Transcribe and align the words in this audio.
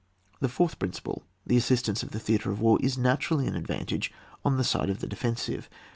The 0.39 0.49
fourth 0.49 0.79
principle, 0.79 1.21
the 1.45 1.57
Assistance 1.57 2.01
of 2.01 2.09
the 2.09 2.17
Theatre 2.19 2.49
of 2.49 2.57
War^ 2.57 2.81
is 2.81 2.97
naturally 2.97 3.45
an 3.45 3.55
advantage 3.55 4.11
on 4.43 4.57
the 4.57 4.63
side 4.63 4.89
of 4.89 4.99
the 4.99 5.05
defensive. 5.05 5.69